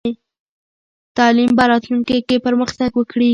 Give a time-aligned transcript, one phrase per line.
[1.17, 3.29] تعلیم به راتلونکې کې پرمختګ وکړي.